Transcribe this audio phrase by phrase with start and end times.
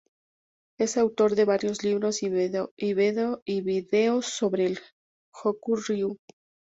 [0.79, 4.79] Es autor de varios libros y videos sobre el
[5.31, 6.17] Goju Ryu.